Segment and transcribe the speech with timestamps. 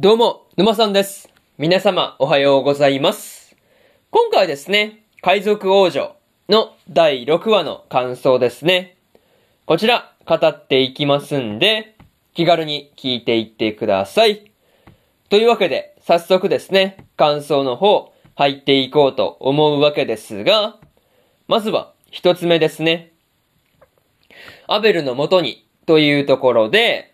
[0.00, 1.28] どうも、沼さんです。
[1.58, 3.56] 皆様、おはようございます。
[4.12, 6.14] 今回ですね、海賊王女
[6.48, 8.96] の第6話の感想ですね。
[9.66, 11.96] こちら、語っていきますんで、
[12.32, 14.52] 気軽に聞いていってください。
[15.30, 20.76] というわけで、早速ですね、感想の方、入っていこうと思うわけですが、
[21.48, 23.10] まずは、一つ目ですね。
[24.68, 27.07] アベルの元に、というところで、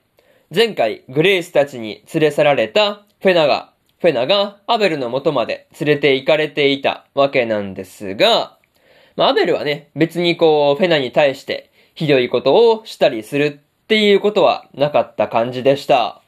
[0.53, 8.59] 前回グレイスたちに連れ去られたフェナが、フェナがアベルの元まで連れて行かれていたわけなんですが、
[9.17, 16.21] まあ、アベルはね、別にこう、フェナに対してひどいことをしたりするっていうことはなかった感じでした。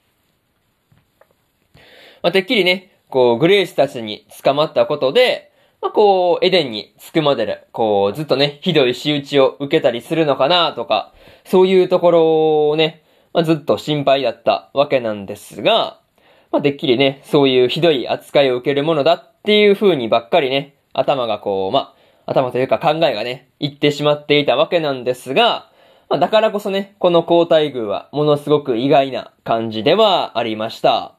[2.22, 5.52] まあ、てっきりね、こう、グレイスたちに捕まったことで、
[5.82, 11.12] まあ、こう、エデンに着くまでで、こう、ずっとね、ひどい仕打ちを受けたりするのかなとか、
[11.44, 13.02] そういうところをね、
[13.36, 16.00] まあ、ずっと心配だったわけなんですが、
[16.50, 21.94] まあ、てっきりね、そういうひどい扱いを受けるものだっていう風にばっかりね、頭がこう、ま
[22.24, 25.70] あ、頭というか考えがね、言ってしまっていたわけなんですが、
[26.08, 31.14] まあ、だからこそね、この交代宮はものすごく意外な感じではありました。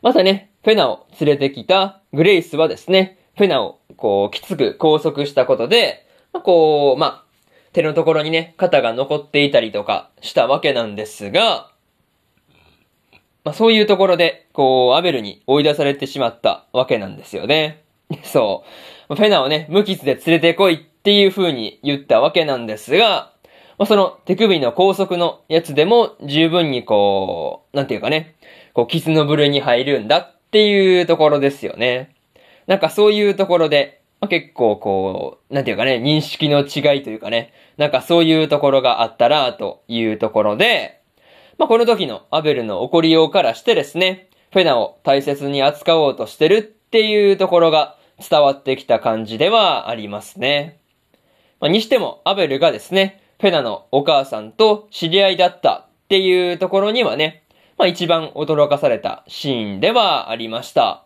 [0.00, 7.31] またね、フェナを連れてきたグレイスはですね、フェナをこう、きつく拘束したことで、まあ、こう、まあ、
[7.72, 11.70] 手のところにね、肩が残っていたりとかしたわけなんですが、
[13.44, 17.82] まあ、そういうところで、こう、アベルに追い出されてしまったわけなんですよね。
[18.22, 18.64] そ
[19.08, 19.14] う。
[19.16, 23.32] フェナをね、無傷で連れてこいっていう風に言ったわけなんですが、
[23.78, 28.34] まあ、その手首の拘束のやつでも十分にこう、なんていうかね、
[28.74, 32.14] こう、傷の部類に入るんだっていうところですよね。
[32.66, 41.02] なんかそういうところで、まあ、結構こう、なんていうかね、認識の違いというかね、なんかそういうところがあったらというところで、
[41.58, 50.78] まあ、この時のアベルの怒りようからしてですね、フェナを大切に扱おうとしてるっていうところが伝わってきた感じではありますね。
[51.58, 57.42] まあ、にしても、アベルがですね、フェナのお母さんと知り合いだったっていうところにはね、
[57.78, 61.02] まあ、一番驚かされたシーンではありました。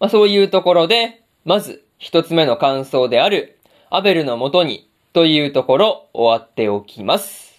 [0.00, 3.55] まあ、そういうところで、まず一つ目の感想である、
[3.88, 7.58] アベルの元にというところ終わっておきます。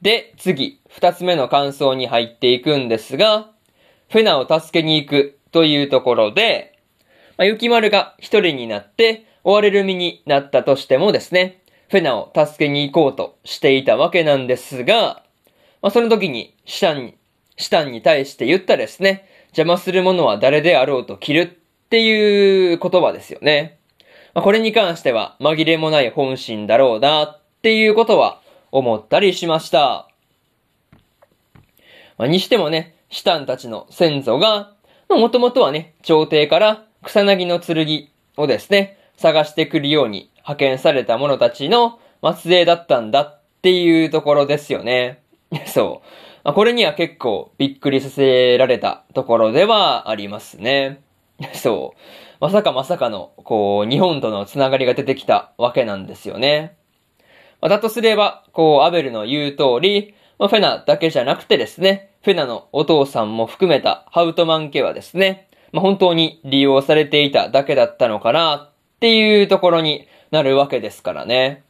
[0.00, 3.50] で、次、二つ目の感想に入っていくんですが、
[4.10, 6.78] フェナを助けに行くというところで、
[7.36, 15.22] まあ、雪丸が一人になって追われる身になったとしてもですね、フェナを助けに行こうとしていたわけなんですが、
[15.82, 17.14] まあ、その時にシタンに、
[17.56, 23.78] シタンに対して言ったですね、邪魔する者は誰であろうと切るっていう言葉ですよね。
[24.34, 30.08] まあ、これに関しては紛れもない本心だろうなっていうことは思ったりしました。
[32.18, 34.72] まあ、にしてもね、シタンたちの先祖が、
[35.08, 41.98] まあ、もともとはね、朝廷から草薙の剣をですね、探してくるように派遣された者たちの
[42.36, 45.22] 末裔だったんだっていうところですよね。
[45.66, 46.08] そう。
[46.44, 51.02] まあ、これには結構びっくりさせられたところではありますね。
[51.54, 51.98] そう。
[52.40, 56.76] まさかまさかの、こう、日本とのつながりが出てきたわけなんですよね。
[57.60, 68.70] まあ、だとすれば、こう、アベルの言う通り、まあ、フェナだけじゃなくてですね、フェナのお父さんも含めたハウトマン家はですね、まあ、本当に利用されていただけだったのかなっ
[69.00, 71.62] ていうところになるわけですからね。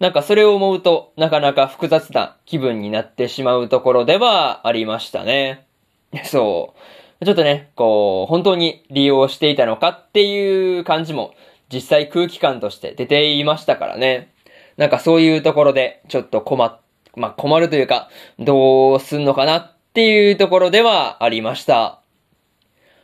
[0.00, 5.66] なんかそれを思うと、なかなか複雑な気分になってしまうところではありましたね。
[6.24, 6.80] そう。
[7.22, 11.34] ちょっとね、こう、本当に利用していたのかっていう感じも
[11.70, 14.32] 実際空気感として出ていましたからね。
[14.78, 16.80] なんかそういうところでちょっと困っ、
[17.16, 18.08] まあ、困るというか、
[18.38, 22.00] どうすんのかなっていうところではありました。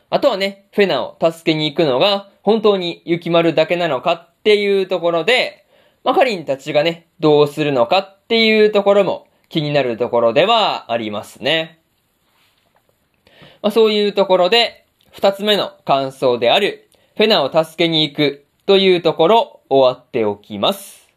[0.09, 5.65] あとはね、フェナを助けに行くのが本当に雪丸だけなのかっていうところで、
[6.03, 11.76] マカリンたちがね、どうするのかっていうところも気になるところではありますね。
[13.61, 21.07] まあ、そういうところで、二つ目の感想である、フェナを助けに行くというところ終わっておきます。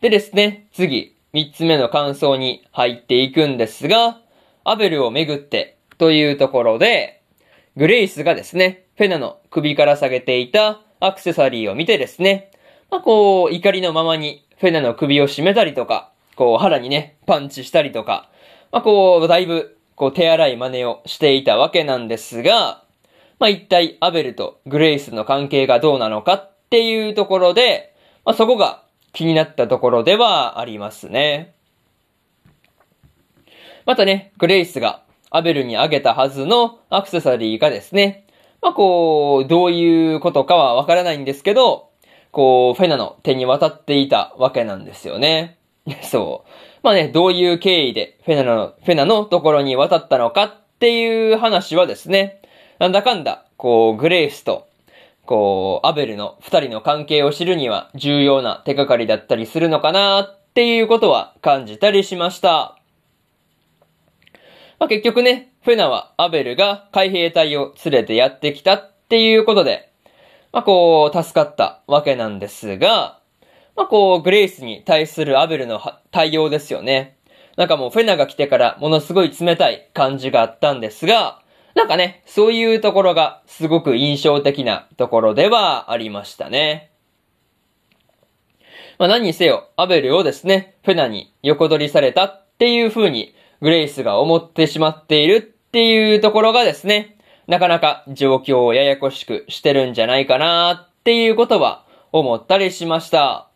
[0.00, 4.20] でですね、次、三つ目の感想に入っていくんですが、
[4.64, 7.22] アベルをめぐってというところで、
[7.76, 12.50] グレイスがですね、フェナの首から下げていたアクセサリーを見てですね、
[12.90, 18.30] まあ、こう、怒りのままにフェナの首を絞めたりとか、こう、腹にね、パンチしたりとか、
[18.72, 22.84] まあ、こう、だいぶ、こう、手荒い真似をしていたわけなんですが、
[23.38, 31.54] まあ、一体アベルとグレイスの関係がどうなのかっていうところで、まあ、そこが気になったところではありますね。
[33.86, 38.26] またね、グレイスがアベルにあげたはずのアクセサリーがですね、
[38.62, 41.88] まあこう、どういうことかはわからないんですけど、
[42.30, 45.57] こう、フェナの手に渡っていたわけなんですよね。
[46.02, 46.50] そう。
[46.82, 52.40] まあね、どういう経緯でフェナの、フェナのところに渡ったのかっていう話はですね、
[52.78, 54.66] なんだかんだ、こう、グレイスと、
[55.26, 62.78] こう、アベルの二人の関係を知るには重要な手がかりだったりするのかなっていうことは感じたりしました。
[64.78, 69.90] まあ、結局ね、フェナはアベルが海兵隊を連れてやってきたっていうことで、
[70.52, 73.17] まあ、こう、助かったわけなんですが、
[73.78, 75.80] まあ、こう、グレイスに対するアベルの
[76.10, 77.16] 対応ですよね。
[77.56, 81.42] なんかもうフェナが来てからものすごい冷たい感じがあったんですが、
[81.76, 86.90] なんかね、そういうところがすごく印象的なところではありましたね。
[88.98, 97.16] まあ何にせよ、アベルをですね、フェナに横取りされたっていう風にグレイスが思ってしまっているっていうところがですね、
[97.46, 103.48] なかなか状況をややこしくしてるんじゃないかなっていうことは思ったりしました。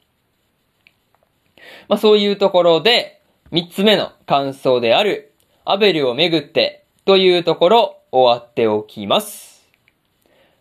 [1.89, 3.21] まあそういうところで、
[3.51, 5.33] 三つ目の感想である、
[5.65, 9.69] アベルをめぐってというところ終わっておきます。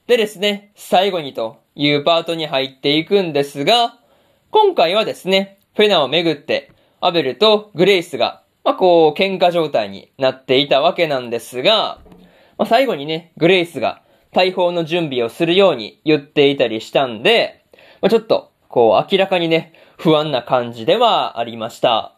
[0.08, 3.98] でですね、最後にというパートに入っていくんですが、
[4.52, 12.00] 今回はですね、フェナをめぐって、アベルとグレイスがまあ、こう、喧嘩状態になっていたわけなんですが、
[12.58, 17.66] まあ、最後にね、グレイスが大砲の準備をするように言っていたりしたんで、
[18.02, 22.16] まあ、ちょっと、こう、明らかにね、不安な感じではありました。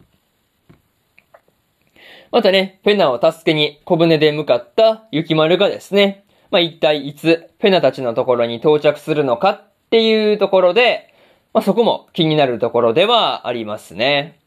[2.31, 11.13] またね、フェナを助けに小舟で向かった雪丸がですね、まあ、一体いつフェナたちのところに到着するのかっていうところで、
[11.53, 14.39] まあ、そこも気になるところではありますね。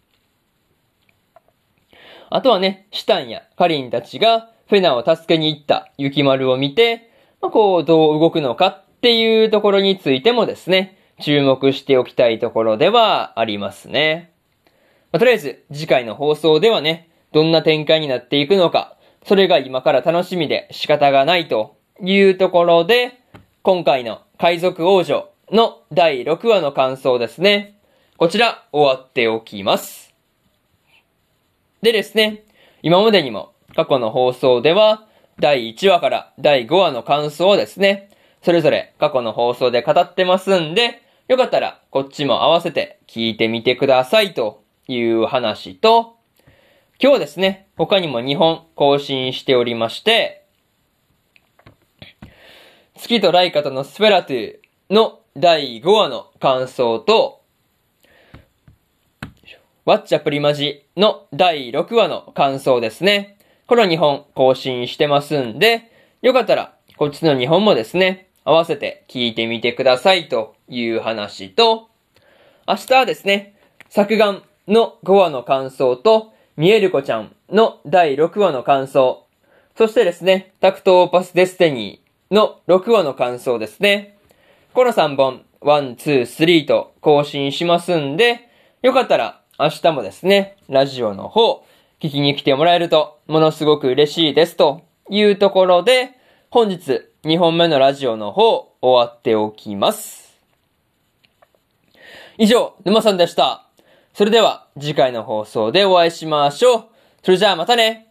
[2.30, 7.10] あとはね、シタンやカリンたちがフェナを助けに行った雪丸を見て、
[7.42, 14.32] まあ、こう、どう動くのかっていうところについてもですね、注目しておきたいところではありますね。
[15.12, 23.18] まあ、とりあえず、次回の放送ではね、どんな展開になっていくのか、それが今から楽しみで仕方がないというところで、
[23.62, 27.78] 今回の海賊王女の第6話の感想ですね。
[28.16, 30.14] こちら終わっておきます。
[31.82, 32.44] でですね、
[32.82, 35.06] 今までにも過去の放送では、
[35.38, 38.10] 第1話から第5話の感想をですね、
[38.42, 46.16] それぞれ過去の放送で語ってますんで、よかったらこっちも合わせて聞いてみてくださいという話と、
[47.02, 50.44] 今日ですね、他にも2本更新しておりまして、
[52.94, 57.42] 月とライカとのスペラトゥーの第5話の感想と、
[59.84, 63.36] ワッチャプリマジの第6話の感想ですね。
[63.66, 65.90] この2本更新してますんで、
[66.22, 71.88] よかったらこっちの2本もですね、合わせて聞いてみてくださいという話と、
[72.68, 73.56] 明日はですね、
[73.88, 79.26] 作眼の5話の感想と、ミエルコちゃんの第6話の感想、
[79.76, 84.16] そしてですね、タクトオーパスデスティニーの6話の感想ですね。
[84.72, 88.48] この3本、1、2、3と更新しますんで、
[88.80, 91.64] よかったら明日もですね、ラジオの方、
[91.98, 96.10] 聞きに来てもらえると、ものすごく嬉しいですというところで、
[96.50, 100.38] 本日2本目のラジオの方、終わっておきます。
[102.38, 103.66] 以上、沼さんでした。
[104.14, 106.84] それでは、次回の放送でお会いしましょう。
[107.24, 108.06] それじゃあまたね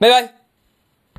[0.00, 0.39] バイバイ